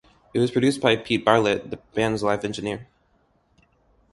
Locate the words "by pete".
0.81-1.23